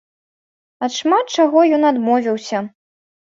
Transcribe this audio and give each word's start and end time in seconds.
Ад 0.87 0.95
шмат 0.99 1.25
чаго 1.37 1.63
ён 1.77 1.85
адмовіўся. 1.91 2.63